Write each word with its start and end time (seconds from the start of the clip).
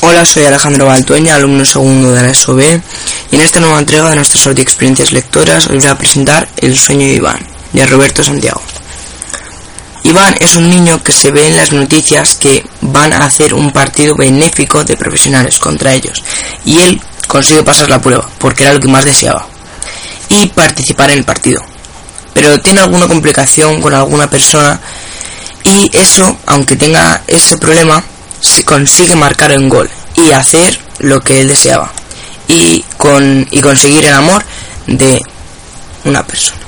Hola, 0.00 0.24
soy 0.24 0.44
Alejandro 0.44 0.86
Baltueña, 0.86 1.34
alumno 1.34 1.64
segundo 1.64 2.12
de 2.12 2.22
la 2.22 2.32
SOB, 2.32 2.60
y 2.60 3.34
en 3.34 3.40
esta 3.40 3.58
nueva 3.58 3.80
entrega 3.80 4.08
de 4.08 4.14
nuestras 4.14 4.46
audio 4.46 4.62
experiencias 4.62 5.10
lectoras 5.10 5.66
os 5.66 5.76
voy 5.76 5.86
a 5.86 5.98
presentar 5.98 6.48
El 6.56 6.78
sueño 6.78 7.04
de 7.04 7.14
Iván, 7.14 7.40
de 7.72 7.84
Roberto 7.84 8.22
Santiago. 8.22 8.62
Iván 10.04 10.36
es 10.38 10.54
un 10.54 10.70
niño 10.70 11.02
que 11.02 11.12
se 11.12 11.32
ve 11.32 11.48
en 11.48 11.56
las 11.56 11.72
noticias 11.72 12.36
que 12.36 12.64
van 12.80 13.12
a 13.12 13.24
hacer 13.24 13.52
un 13.52 13.72
partido 13.72 14.14
benéfico 14.14 14.84
de 14.84 14.96
profesionales 14.96 15.58
contra 15.58 15.92
ellos, 15.92 16.22
y 16.64 16.78
él 16.78 17.02
consigue 17.26 17.64
pasar 17.64 17.90
la 17.90 18.00
prueba, 18.00 18.28
porque 18.38 18.62
era 18.62 18.74
lo 18.74 18.80
que 18.80 18.86
más 18.86 19.04
deseaba, 19.04 19.48
y 20.28 20.46
participar 20.46 21.10
en 21.10 21.18
el 21.18 21.24
partido. 21.24 21.60
Pero 22.32 22.60
tiene 22.60 22.82
alguna 22.82 23.08
complicación 23.08 23.80
con 23.82 23.92
alguna 23.92 24.30
persona, 24.30 24.78
y 25.64 25.90
eso, 25.92 26.38
aunque 26.46 26.76
tenga 26.76 27.24
ese 27.26 27.58
problema, 27.58 28.00
se 28.40 28.64
consigue 28.64 29.16
marcar 29.16 29.56
un 29.56 29.68
gol 29.68 29.88
y 30.14 30.32
hacer 30.32 30.78
lo 30.98 31.20
que 31.20 31.40
él 31.40 31.48
deseaba 31.48 31.92
y, 32.46 32.84
con, 32.96 33.46
y 33.50 33.60
conseguir 33.60 34.04
el 34.04 34.14
amor 34.14 34.44
de 34.86 35.22
una 36.04 36.24
persona. 36.24 36.60